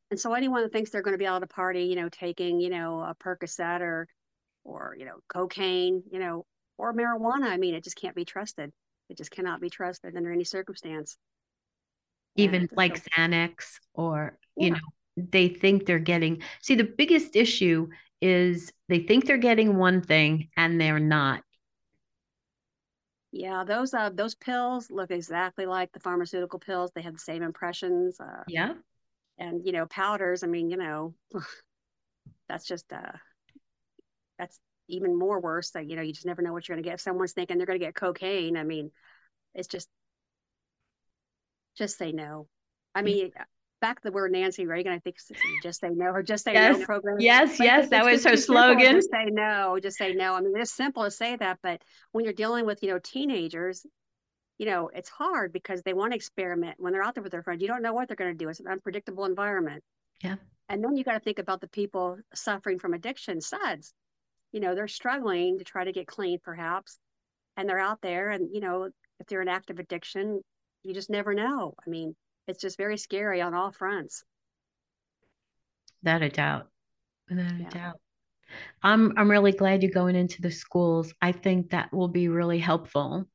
[0.10, 2.10] And so anyone that thinks they're going to be out at a party, you know,
[2.10, 4.08] taking, you know, a Percocet or,
[4.64, 6.46] or, you know, cocaine, you know,
[6.78, 8.72] or marijuana, I mean, it just can't be trusted.
[9.10, 11.18] It just cannot be trusted under any circumstance.
[12.36, 14.66] Even and like so, Xanax or, yeah.
[14.66, 14.80] you know,
[15.18, 17.88] they think they're getting, see, the biggest issue
[18.22, 21.44] is they think they're getting one thing and they're not.
[23.32, 26.92] Yeah, those uh those pills look exactly like the pharmaceutical pills.
[26.94, 28.20] They have the same impressions.
[28.20, 28.74] Uh, yeah
[29.42, 31.14] and you know powders i mean you know
[32.48, 33.12] that's just uh
[34.38, 36.88] that's even more worse that you know you just never know what you're going to
[36.88, 38.92] get if someone's thinking they're going to get cocaine i mean
[39.54, 39.90] it's just
[41.78, 42.48] just say no
[42.94, 43.32] i mean
[43.82, 45.18] back to the word nancy reagan i think
[45.62, 46.78] just say no or just say yes.
[46.78, 50.36] no program yes but yes that was her slogan just say no just say no
[50.36, 53.86] i mean it's simple to say that but when you're dealing with you know teenagers
[54.62, 57.42] you know, it's hard because they want to experiment when they're out there with their
[57.42, 57.64] friends.
[57.64, 58.48] You don't know what they're going to do.
[58.48, 59.84] It's an unpredictable environment.
[60.24, 60.36] Yeah.
[60.70, 63.92] And then you got to think about the people suffering from addiction, SUDS.
[64.52, 67.00] You know, they're struggling to try to get clean, perhaps,
[67.58, 68.30] and they're out there.
[68.30, 70.42] And, you know, if they're in active addiction,
[70.84, 71.74] you just never know.
[71.84, 72.16] I mean,
[72.52, 74.24] it's just very scary on all fronts.
[76.04, 76.68] Without a doubt.
[77.30, 77.68] Without yeah.
[77.68, 77.96] a doubt.
[78.84, 81.14] I'm I'm really glad you're going into the schools.
[81.22, 83.28] I think that will be really helpful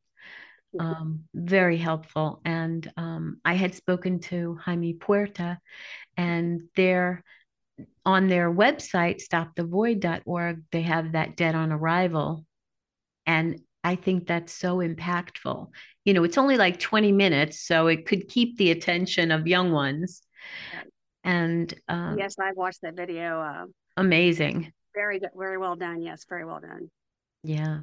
[0.79, 2.41] um, very helpful.
[2.45, 5.59] And um, I had spoken to Jaime Puerta,
[6.17, 7.23] and they're
[8.05, 12.45] on their website, stopthevoid.org, they have that dead on arrival.
[13.27, 15.69] And I think that's so impactful.
[16.05, 19.71] You know, it's only like 20 minutes, so it could keep the attention of young
[19.71, 20.23] ones.
[21.23, 23.41] And um, yes, I watched that video.
[23.41, 24.73] Uh, amazing.
[24.93, 26.03] Very good, very well done.
[26.03, 26.91] Yes, very well done.
[27.45, 27.83] Yeah.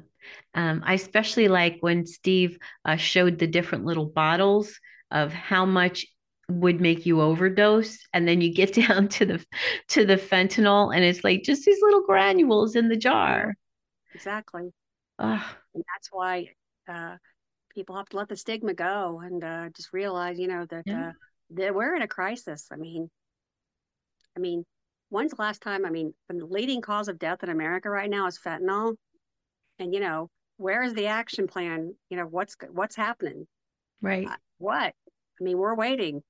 [0.52, 4.78] Um, I especially like when Steve uh, showed the different little bottles
[5.10, 6.04] of how much
[6.50, 9.46] would make you overdose and then you get down to the
[9.88, 13.54] to the fentanyl and it's like just these little granules in the jar
[14.14, 14.70] exactly
[15.18, 16.48] and that's why
[16.88, 17.16] uh,
[17.74, 21.08] people have to let the stigma go and uh, just realize you know that yeah.
[21.08, 21.12] uh,
[21.50, 22.68] that we're in a crisis.
[22.72, 23.10] I mean
[24.36, 24.64] i mean
[25.10, 28.26] when's the last time i mean the leading cause of death in america right now
[28.26, 28.96] is fentanyl?
[29.78, 31.94] And you know where is the action plan?
[32.10, 33.46] You know what's what's happening?
[34.00, 34.28] Right.
[34.28, 34.94] Uh, what?
[35.40, 36.22] I mean we're waiting.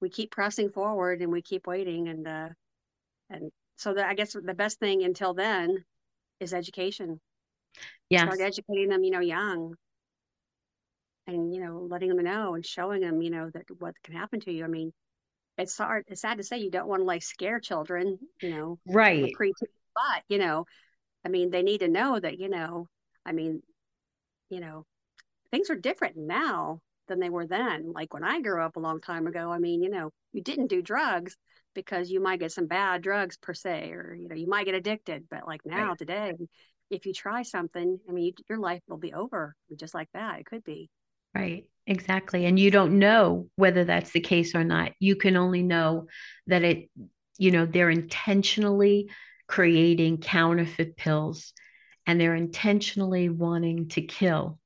[0.00, 2.48] We keep pressing forward and we keep waiting and uh
[3.30, 5.84] and so the, i guess the best thing until then
[6.40, 7.20] is education
[8.14, 9.74] yeah start educating them you know young
[11.26, 14.40] and you know letting them know and showing them you know that what can happen
[14.40, 14.92] to you i mean
[15.56, 18.78] it's hard it's sad to say you don't want to like scare children you know
[18.86, 19.34] right
[19.94, 20.64] but you know
[21.24, 22.86] I mean, they need to know that, you know,
[23.24, 23.62] I mean,
[24.50, 24.84] you know,
[25.50, 27.92] things are different now than they were then.
[27.92, 30.66] Like when I grew up a long time ago, I mean, you know, you didn't
[30.66, 31.36] do drugs
[31.74, 34.74] because you might get some bad drugs per se, or, you know, you might get
[34.74, 35.24] addicted.
[35.30, 35.98] But like now, right.
[35.98, 36.34] today,
[36.94, 40.40] if you try something, I mean, you, your life will be over just like that.
[40.40, 40.90] It could be.
[41.34, 41.64] Right.
[41.86, 42.46] Exactly.
[42.46, 44.92] And you don't know whether that's the case or not.
[45.00, 46.06] You can only know
[46.46, 46.88] that it,
[47.36, 49.10] you know, they're intentionally
[49.46, 51.52] creating counterfeit pills
[52.06, 54.58] and they're intentionally wanting to kill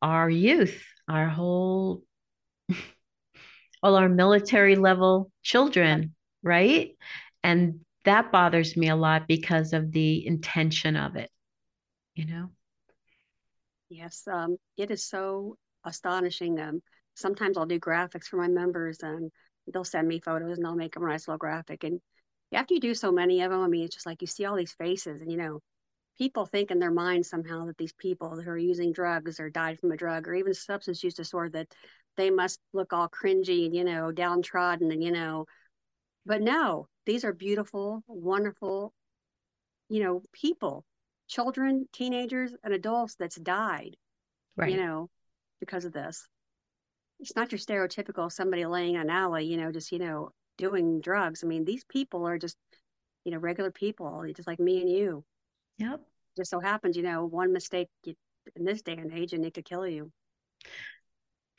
[0.00, 2.02] our youth, our whole,
[3.82, 6.96] all our military level children, right?
[7.44, 11.30] And that bothers me a lot because of the intention of it,
[12.14, 12.50] you know?
[13.88, 16.58] Yes, um, it is so astonishing.
[16.60, 16.82] Um,
[17.14, 19.30] sometimes I'll do graphics for my members and
[19.72, 21.84] they'll send me photos and I'll make them a nice little graphic.
[21.84, 22.00] And
[22.52, 24.56] after you do so many of them, I mean, it's just like you see all
[24.56, 25.60] these faces and, you know,
[26.18, 29.78] people think in their mind somehow that these people who are using drugs or died
[29.80, 31.74] from a drug or even substance use disorder that
[32.16, 35.46] they must look all cringy and you know downtrodden and you know
[36.26, 38.92] but no these are beautiful wonderful
[39.88, 40.84] you know people
[41.32, 43.96] children teenagers and adults that's died
[44.56, 45.08] right you know
[45.60, 46.28] because of this
[47.20, 51.00] it's not your stereotypical somebody laying on an alley you know just you know doing
[51.00, 52.56] drugs i mean these people are just
[53.24, 55.24] you know regular people just like me and you
[55.78, 56.00] Yep.
[56.36, 57.88] Just so happens, you know, one mistake
[58.56, 60.12] in this day and age and it could kill you.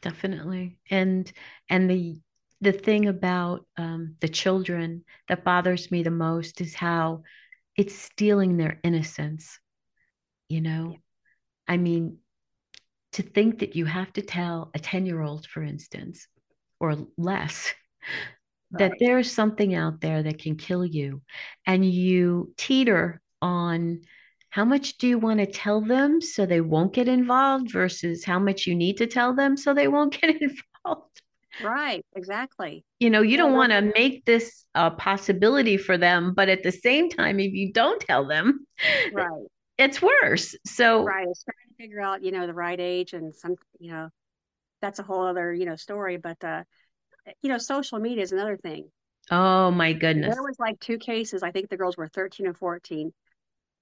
[0.02, 0.78] Definitely.
[0.90, 1.32] And
[1.70, 2.18] and the
[2.62, 7.24] the thing about um, the children that bothers me the most is how
[7.78, 9.60] it's stealing their innocence.
[10.50, 10.98] You know, yeah.
[11.68, 12.18] I mean,
[13.14, 16.28] to think that you have to tell a 10 year old, for instance,
[16.80, 17.74] or less,
[18.72, 18.80] right.
[18.80, 21.22] that there's something out there that can kill you,
[21.66, 24.02] and you teeter on
[24.50, 28.38] how much do you want to tell them so they won't get involved versus how
[28.38, 31.22] much you need to tell them so they won't get involved.
[31.64, 32.84] Right, exactly.
[33.00, 36.72] You know, you don't want to make this a possibility for them, but at the
[36.72, 38.66] same time, if you don't tell them,
[39.12, 39.28] right,
[39.78, 40.56] it's worse.
[40.66, 43.92] So, right, it's trying to figure out, you know, the right age and some, you
[43.92, 44.10] know,
[44.82, 46.18] that's a whole other, you know, story.
[46.18, 46.64] But, uh,
[47.42, 48.90] you know, social media is another thing.
[49.32, 50.34] Oh my goodness.
[50.34, 51.44] There was like two cases.
[51.44, 53.14] I think the girls were 13 and 14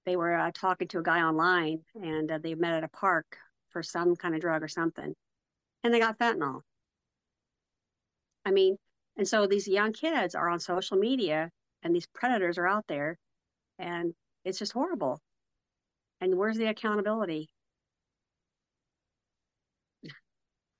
[0.04, 3.36] they were uh, talking to a guy online and uh, they met at a park
[3.70, 5.14] for some kind of drug or something
[5.82, 6.60] and they got fentanyl
[8.44, 8.76] i mean
[9.16, 11.50] and so these young kids are on social media
[11.82, 13.16] and these predators are out there
[13.78, 15.20] and it's just horrible
[16.22, 17.50] and where's the accountability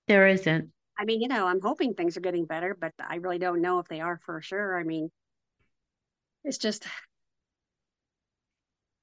[0.09, 3.39] there isn't i mean you know i'm hoping things are getting better but i really
[3.39, 5.11] don't know if they are for sure i mean
[6.45, 6.87] it's just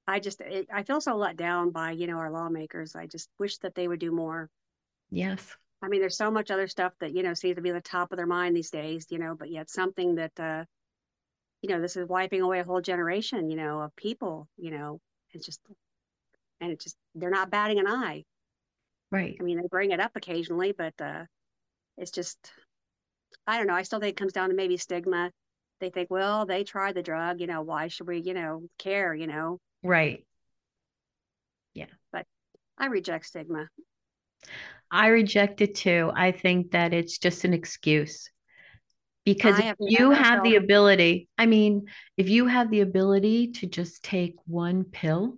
[0.09, 2.95] I just it, I feel so let down by you know our lawmakers.
[2.95, 4.49] I just wish that they would do more.
[5.11, 5.55] Yes.
[5.81, 8.11] I mean, there's so much other stuff that you know seems to be the top
[8.11, 9.05] of their mind these days.
[9.11, 10.65] You know, but yet something that uh,
[11.61, 13.51] you know this is wiping away a whole generation.
[13.51, 14.47] You know, of people.
[14.57, 14.99] You know,
[15.31, 15.61] it's just
[16.61, 18.23] and it just they're not batting an eye.
[19.11, 19.37] Right.
[19.39, 21.25] I mean, they bring it up occasionally, but uh,
[21.97, 22.51] it's just
[23.47, 23.73] I don't know.
[23.73, 25.31] I still think it comes down to maybe stigma.
[25.79, 27.39] They think, well, they tried the drug.
[27.39, 28.19] You know, why should we?
[28.19, 29.13] You know, care?
[29.13, 30.25] You know Right.
[31.73, 31.85] Yeah.
[32.11, 32.25] But
[32.77, 33.69] I reject stigma.
[34.91, 36.11] I reject it too.
[36.13, 38.29] I think that it's just an excuse.
[39.25, 41.85] Because have you have the ability, I mean,
[42.17, 45.37] if you have the ability to just take one pill,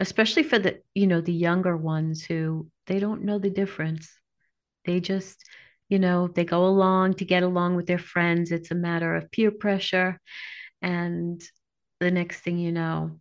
[0.00, 4.10] especially for the, you know, the younger ones who they don't know the difference.
[4.84, 5.42] They just,
[5.88, 8.52] you know, they go along to get along with their friends.
[8.52, 10.20] It's a matter of peer pressure.
[10.82, 11.42] And
[12.00, 13.18] the next thing you know,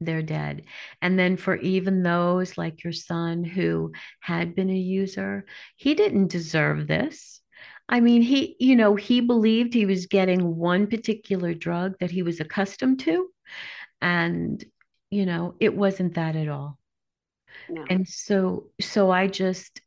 [0.00, 0.64] they're dead.
[1.00, 6.28] And then for even those like your son who had been a user, he didn't
[6.30, 7.40] deserve this.
[7.88, 12.22] I mean, he, you know, he believed he was getting one particular drug that he
[12.22, 13.28] was accustomed to.
[14.00, 14.64] And,
[15.10, 16.78] you know, it wasn't that at all.
[17.68, 17.84] No.
[17.88, 19.80] And so, so I just,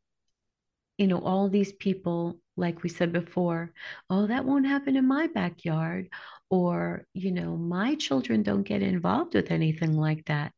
[0.98, 3.74] you know, all these people, like we said before,
[4.10, 6.10] oh, that won't happen in my backyard
[6.50, 10.52] or you know my children don't get involved with anything like that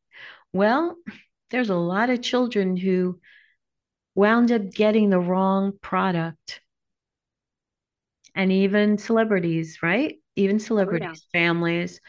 [0.52, 0.96] well
[1.50, 3.20] there's a lot of children who
[4.14, 6.60] wound up getting the wrong product
[8.34, 11.40] and even celebrities right even celebrities oh, yeah.
[11.40, 12.00] families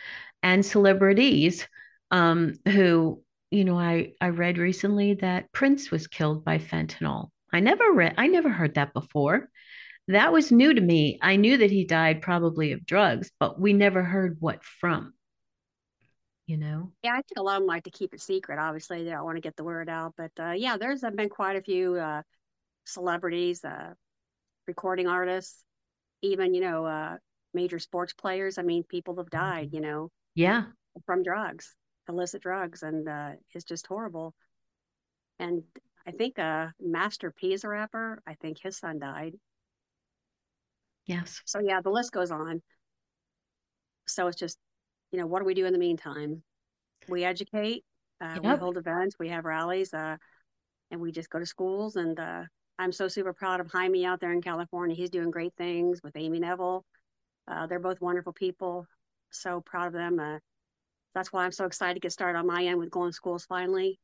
[0.42, 1.68] and celebrities
[2.14, 3.22] um, who
[3.52, 8.16] you know i i read recently that prince was killed by fentanyl i never read
[8.18, 9.50] i never heard that before
[10.08, 11.18] that was new to me.
[11.22, 15.14] I knew that he died probably of drugs, but we never heard what from.
[16.46, 16.92] You know?
[17.04, 18.60] Yeah, I think a lot of them like to keep it secret.
[18.60, 20.14] Obviously, they don't want to get the word out.
[20.18, 22.22] But uh, yeah, there's been quite a few uh,
[22.86, 23.94] celebrities, uh,
[24.68, 25.64] recording artists,
[26.22, 27.18] even, you know, uh,
[27.54, 28.58] major sports players.
[28.58, 30.12] I mean, people have died, you know?
[30.36, 30.64] Yeah.
[31.06, 31.74] From drugs,
[32.08, 32.84] illicit drugs.
[32.84, 34.34] And uh, it's just horrible.
[35.40, 35.64] And
[36.06, 38.22] I think uh, Master P is a rapper.
[38.28, 39.34] I think his son died.
[41.06, 41.42] Yes.
[41.46, 42.62] So yeah, the list goes on.
[44.08, 44.58] So it's just,
[45.12, 46.44] you know, what do we do in the meantime?
[47.10, 47.84] We educate,
[48.22, 48.44] uh, yep.
[48.44, 50.18] we hold events, we have rallies, uh,
[50.92, 51.96] and we just go to schools.
[51.96, 52.44] And uh,
[52.80, 54.96] I'm so super proud of Jaime out there in California.
[54.96, 56.86] He's doing great things with Amy Neville.
[57.48, 58.86] Uh, they're both wonderful people.
[59.32, 60.20] So proud of them.
[61.14, 63.46] That's why I'm so excited to get started on my end with going to schools
[63.46, 64.00] finally.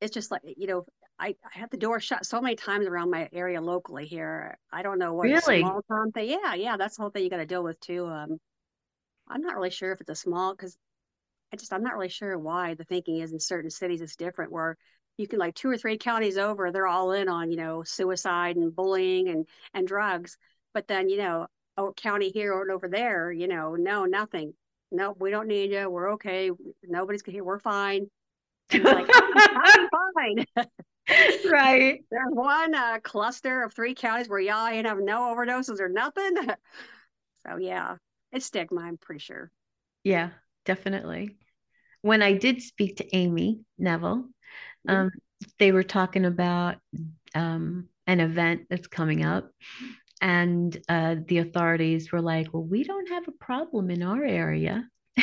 [0.00, 0.84] It's just like, you know,
[1.18, 4.56] I, I had the door shut so many times around my area locally here.
[4.72, 6.30] I don't know what really small town thing.
[6.30, 8.06] Yeah, yeah, that's the whole thing you got to deal with too.
[8.06, 8.38] Um,
[9.28, 10.76] I'm not really sure if it's a small because
[11.52, 14.52] I just I'm not really sure why the thinking is in certain cities it's different
[14.52, 14.76] where
[15.18, 18.56] you can like two or three counties over they're all in on you know suicide
[18.56, 20.38] and bullying and and drugs,
[20.72, 21.46] but then you know
[21.96, 24.52] county here or over there you know no nothing
[24.92, 26.50] no we don't need you we're okay
[26.86, 28.06] nobody's here we're fine.
[28.72, 30.46] like, I'm fine.
[31.50, 32.04] right.
[32.10, 36.36] There's one uh, cluster of three counties where y'all ain't have no overdoses or nothing.
[37.46, 37.96] so yeah,
[38.32, 39.50] it's stigma, I'm pretty sure.
[40.04, 40.30] Yeah,
[40.64, 41.36] definitely.
[42.02, 44.24] When I did speak to Amy Neville,
[44.88, 44.90] mm-hmm.
[44.90, 45.10] um,
[45.58, 46.76] they were talking about
[47.34, 49.50] um, an event that's coming up.
[50.20, 54.86] And uh, the authorities were like, well, we don't have a problem in our area.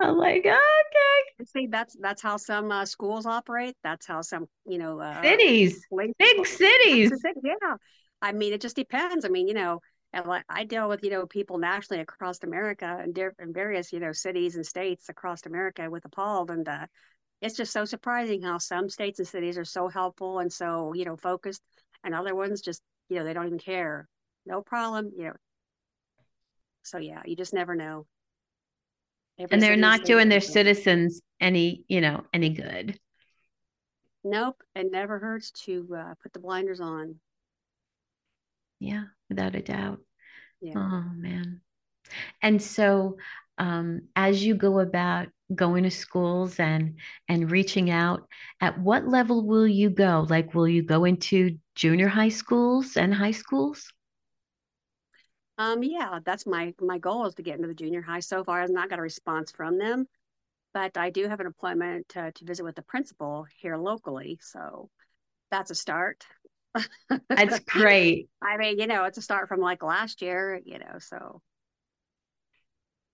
[0.00, 1.44] I'm like, okay.
[1.46, 3.76] See, that's that's how some uh, schools operate.
[3.82, 5.84] That's how some, you know, uh, cities,
[6.18, 7.12] big cities.
[7.42, 7.76] Yeah,
[8.22, 9.24] I mean, it just depends.
[9.24, 9.80] I mean, you know,
[10.12, 14.56] I deal with you know people nationally across America and different various you know cities
[14.56, 16.86] and states across America with APALD, and uh,
[17.40, 21.04] it's just so surprising how some states and cities are so helpful and so you
[21.04, 21.62] know focused,
[22.04, 24.08] and other ones just you know they don't even care.
[24.46, 25.32] No problem, you know.
[26.82, 28.06] So yeah, you just never know.
[29.38, 32.98] Every and they're not doing their citizens any, you know, any good.
[34.24, 37.20] Nope, it never hurts to uh, put the blinders on.
[38.80, 40.00] Yeah, without a doubt.
[40.60, 40.74] Yeah.
[40.76, 41.60] Oh man.
[42.42, 43.16] And so
[43.58, 46.96] um, as you go about going to schools and
[47.28, 48.28] and reaching out,
[48.60, 50.26] at what level will you go?
[50.28, 53.92] Like will you go into junior high schools and high schools?
[55.58, 58.20] Um, yeah, that's my my goal is to get into the junior high.
[58.20, 60.06] So far, I've not got a response from them,
[60.72, 64.38] but I do have an appointment to, to visit with the principal here locally.
[64.42, 64.90] So
[65.50, 66.26] that's a start.
[67.28, 68.28] That's great.
[68.42, 71.42] I mean, you know, it's a start from like last year, you know, so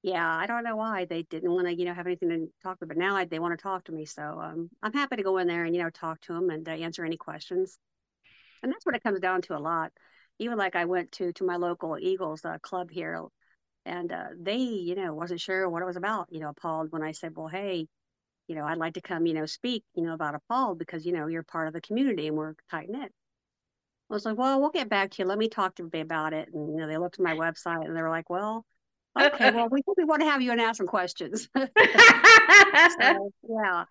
[0.04, 2.78] yeah, I don't know why they didn't want to, you know, have anything to talk
[2.78, 4.04] to, but now I, they want to talk to me.
[4.04, 6.68] So um, I'm happy to go in there and, you know, talk to them and
[6.68, 7.76] uh, answer any questions.
[8.62, 9.90] And that's what it comes down to a lot
[10.38, 13.22] even like I went to to my local Eagles uh, club here,
[13.84, 16.28] and uh, they, you know, wasn't sure what it was about.
[16.30, 17.86] You know, APALD when I said, "Well, hey,
[18.48, 21.12] you know, I'd like to come, you know, speak, you know, about APALD because you
[21.12, 23.12] know you're part of the community and we're tight knit."
[24.10, 25.28] I was like, "Well, we'll get back to you.
[25.28, 27.86] Let me talk to you about it." And you know, they looked at my website
[27.86, 28.64] and they were like, "Well."
[29.20, 31.48] Okay, well, we, we want to have you and ask some questions.
[31.54, 33.84] so, yeah,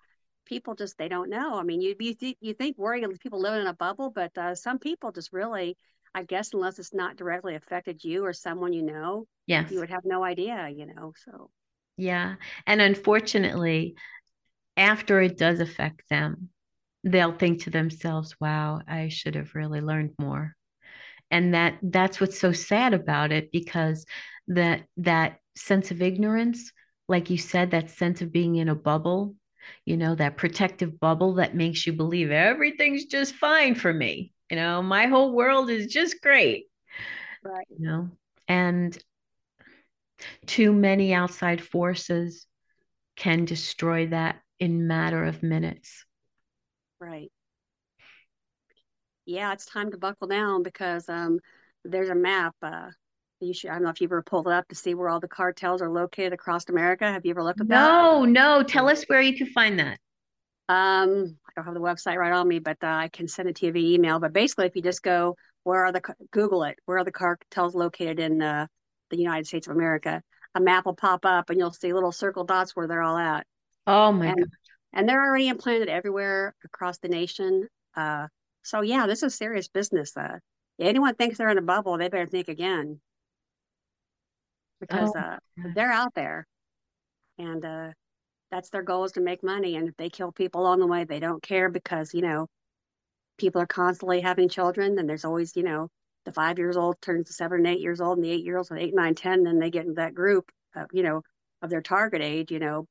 [0.45, 1.57] people just they don't know.
[1.57, 4.55] I mean, you you, th- you think worrying people living in a bubble, but uh,
[4.55, 5.77] some people just really
[6.15, 9.89] I guess unless it's not directly affected you or someone you know, yes, you would
[9.89, 11.13] have no idea, you know.
[11.25, 11.49] So
[11.97, 12.35] yeah.
[12.67, 13.95] And unfortunately,
[14.77, 16.49] after it does affect them,
[17.03, 20.55] they'll think to themselves, wow, I should have really learned more.
[21.31, 24.05] And that that's what's so sad about it because
[24.47, 26.71] that that sense of ignorance,
[27.07, 29.35] like you said, that sense of being in a bubble,
[29.85, 34.33] you know, that protective bubble that makes you believe everything's just fine for me.
[34.49, 36.65] You know my whole world is just great.
[37.43, 37.67] Right.
[37.69, 38.09] You know
[38.47, 38.97] and
[40.45, 42.45] too many outside forces
[43.15, 46.05] can destroy that in matter of minutes.
[46.99, 47.31] Right.
[49.25, 51.39] Yeah it's time to buckle down because um
[51.85, 52.89] there's a map uh
[53.43, 55.19] you should, I don't know if you've ever pulled it up to see where all
[55.19, 57.11] the cartels are located across America.
[57.11, 57.75] Have you ever looked at that?
[57.75, 58.63] No, no.
[58.63, 59.99] Tell us where you can find that.
[60.69, 63.57] Um, I don't have the website right on me, but uh, I can send it
[63.57, 64.19] to you via email.
[64.19, 67.75] But basically, if you just go, where are the Google it, where are the cartels
[67.75, 68.67] located in uh,
[69.09, 70.21] the United States of America?
[70.55, 73.45] A map will pop up, and you'll see little circle dots where they're all at.
[73.87, 74.49] Oh my and, god!
[74.93, 77.67] And they're already implanted everywhere across the nation.
[77.95, 78.27] Uh,
[78.63, 80.15] so yeah, this is serious business.
[80.15, 80.37] Uh,
[80.79, 82.99] anyone thinks they're in a bubble, they better think again,
[84.87, 85.19] because oh.
[85.19, 85.37] uh,
[85.75, 86.47] they're out there,
[87.37, 87.87] and uh,
[88.53, 89.75] that's their goal is to make money.
[89.75, 92.47] And if they kill people along the way, they don't care because, you know,
[93.39, 95.89] people are constantly having children and there's always, you know,
[96.25, 98.57] the five years old turns to seven and eight years old and the eight year
[98.57, 101.23] olds and eight, nine, ten, then they get into that group, of, you know,
[101.63, 102.85] of their target age, you know.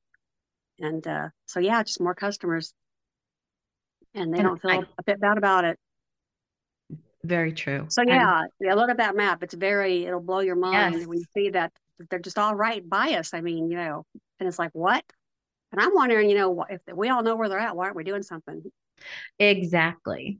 [0.80, 2.74] And uh, so, yeah, just more customers.
[4.14, 5.78] And they and don't feel I, a bit bad about it.
[7.22, 7.86] Very true.
[7.88, 9.45] So yeah, and, yeah, look at that map.
[9.45, 11.07] It's very, it'll blow your mind yes.
[11.07, 11.72] when you see that
[12.11, 13.34] they're just all right by us.
[13.34, 14.05] I mean, you know,
[14.38, 15.05] and it's like, what?
[15.70, 18.05] And I'm wondering, you know, if we all know where they're at, why aren't we
[18.05, 18.62] doing something?
[19.38, 20.38] Exactly.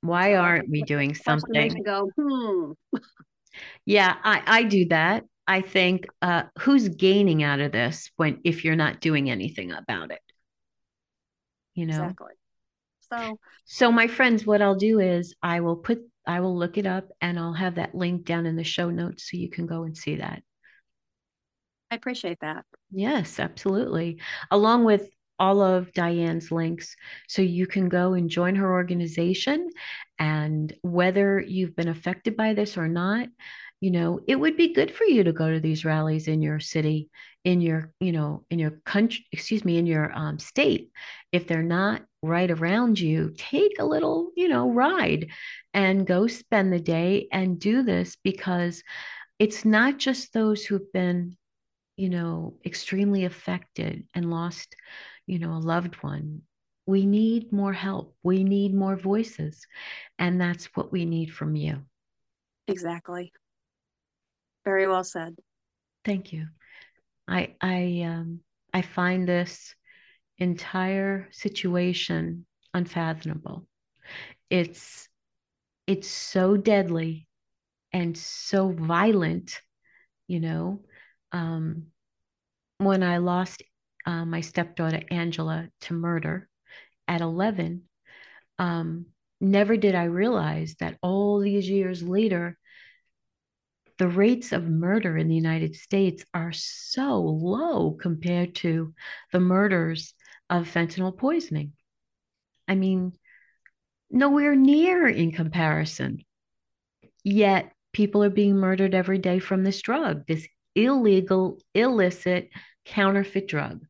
[0.00, 1.82] Why so aren't we doing something?
[1.82, 2.72] Go, hmm.
[3.84, 5.24] yeah, I, I do that.
[5.46, 10.12] I think uh, who's gaining out of this when if you're not doing anything about
[10.12, 10.20] it?
[11.74, 12.02] You know.
[12.02, 12.32] Exactly.
[13.10, 16.86] So so my friends, what I'll do is I will put I will look it
[16.86, 19.84] up and I'll have that link down in the show notes so you can go
[19.84, 20.42] and see that.
[21.90, 22.64] I appreciate that.
[22.90, 24.20] Yes, absolutely.
[24.50, 25.08] Along with
[25.38, 26.96] all of Diane's links
[27.28, 29.70] so you can go and join her organization.
[30.18, 33.28] And whether you've been affected by this or not,
[33.80, 36.58] you know, it would be good for you to go to these rallies in your
[36.58, 37.08] city,
[37.44, 40.90] in your, you know, in your country, excuse me, in your um, state.
[41.30, 45.28] If they're not right around you, take a little, you know, ride
[45.72, 48.82] and go spend the day and do this because
[49.38, 51.36] it's not just those who've been
[51.98, 54.76] you know, extremely affected and lost,
[55.26, 56.42] you know, a loved one.
[56.86, 58.14] We need more help.
[58.22, 59.66] We need more voices.
[60.18, 61.82] And that's what we need from you.
[62.68, 63.32] Exactly.
[64.64, 65.34] Very well said.
[66.04, 66.46] Thank you.
[67.26, 68.40] I I um
[68.72, 69.74] I find this
[70.38, 73.66] entire situation unfathomable.
[74.50, 75.08] It's
[75.88, 77.26] it's so deadly
[77.92, 79.60] and so violent,
[80.28, 80.84] you know,
[81.32, 81.86] um,
[82.78, 83.62] when I lost
[84.06, 86.48] uh, my stepdaughter Angela to murder
[87.06, 87.82] at 11,
[88.58, 89.06] um,
[89.40, 92.58] never did I realize that all these years later,
[93.98, 98.94] the rates of murder in the United States are so low compared to
[99.32, 100.14] the murders
[100.48, 101.72] of fentanyl poisoning.
[102.68, 103.12] I mean,
[104.10, 106.24] nowhere near in comparison.
[107.24, 110.46] Yet people are being murdered every day from this drug, this
[110.78, 112.50] illegal, illicit,
[112.84, 113.84] counterfeit drug.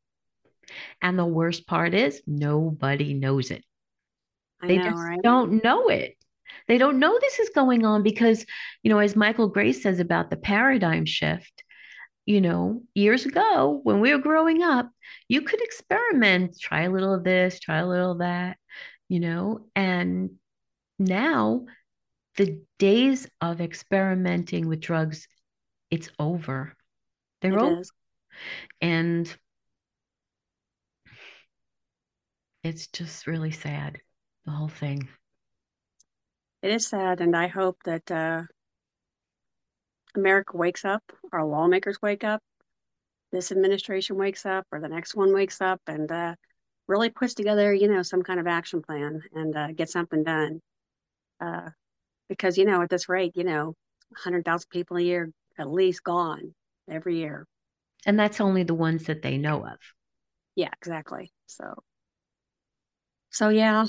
[1.00, 3.64] And the worst part is nobody knows it.
[4.62, 5.22] I they know, just right?
[5.22, 6.16] don't know it.
[6.66, 8.44] They don't know this is going on because,
[8.82, 11.62] you know, as Michael Gray says about the paradigm shift,
[12.26, 14.90] you know, years ago when we were growing up,
[15.28, 18.58] you could experiment, try a little of this, try a little of that,
[19.08, 20.32] you know, and
[20.98, 21.64] now
[22.36, 25.26] the days of experimenting with drugs,
[25.90, 26.74] it's over.
[27.40, 27.80] They're it old.
[27.80, 27.92] Is.
[28.80, 29.36] And
[32.62, 34.00] it's just really sad,
[34.44, 35.08] the whole thing.
[36.62, 38.42] It is sad, and I hope that uh,
[40.16, 42.42] America wakes up, our lawmakers wake up,
[43.30, 46.34] this administration wakes up, or the next one wakes up, and uh,
[46.88, 50.60] really puts together, you know, some kind of action plan and uh, get something done.
[51.40, 51.70] Uh,
[52.28, 53.66] because you know, at this rate, you know,
[54.10, 56.54] 100,000 people a year at least gone
[56.90, 57.46] every year.
[58.06, 59.78] And that's only the ones that they know of.
[60.54, 61.32] Yeah, exactly.
[61.46, 61.82] So,
[63.30, 63.86] so yeah,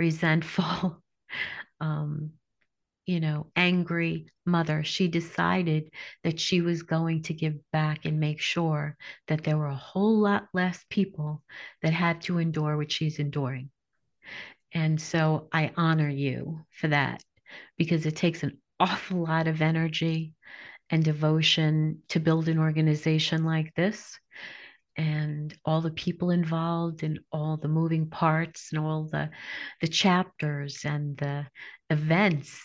[0.00, 1.02] resentful,
[1.80, 2.30] um,
[3.06, 5.90] you know, angry mother, she decided
[6.24, 8.96] that she was going to give back and make sure
[9.28, 11.42] that there were a whole lot less people
[11.82, 13.70] that had to endure what she's enduring.
[14.72, 17.22] And so I honor you for that
[17.76, 20.34] because it takes an awful lot of energy
[20.88, 24.18] and devotion to build an organization like this
[24.96, 29.30] and all the people involved and all the moving parts and all the
[29.80, 31.46] the chapters and the
[31.90, 32.60] events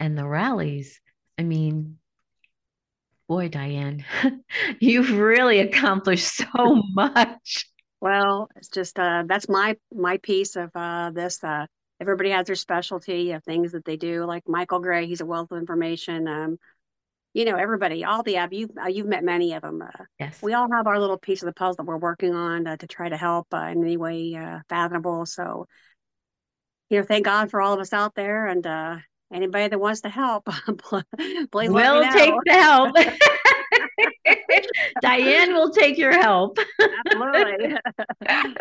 [0.00, 1.00] and the rallies
[1.38, 1.98] I mean,
[3.28, 4.04] boy, Diane,
[4.80, 7.66] you've really accomplished so much.
[8.00, 11.42] Well, it's just uh, that's my my piece of uh, this.
[11.42, 11.66] Uh,
[12.00, 14.24] everybody has their specialty of things that they do.
[14.24, 16.28] Like Michael Gray, he's a wealth of information.
[16.28, 16.58] Um,
[17.34, 19.82] you know, everybody, all the you've uh, you've met many of them.
[19.82, 22.66] Uh, yes, we all have our little piece of the puzzle that we're working on
[22.66, 25.26] uh, to try to help uh, in any way uh, fathomable.
[25.26, 25.66] So,
[26.88, 28.98] you know, thank God for all of us out there, and uh,
[29.32, 30.44] anybody that wants to help,
[31.50, 32.96] please we'll take the help.
[35.02, 36.58] Diane will take your help.
[37.06, 37.76] Absolutely.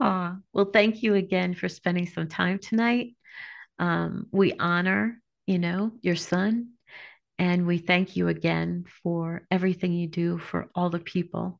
[0.00, 3.16] oh, well, thank you again for spending some time tonight.
[3.78, 6.70] Um, we honor, you know, your son,
[7.40, 11.58] and we thank you again for everything you do for all the people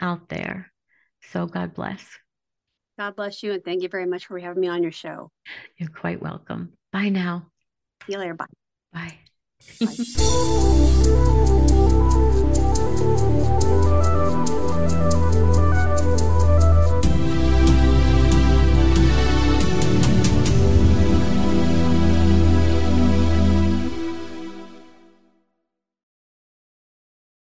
[0.00, 0.72] out there.
[1.30, 2.02] So God bless.
[2.98, 5.30] God bless you, and thank you very much for having me on your show.
[5.76, 6.72] You're quite welcome.
[6.92, 7.46] Bye now.
[8.06, 8.34] See you later.
[8.34, 8.46] Bye.
[8.92, 9.18] Bye.
[9.84, 11.66] Bye.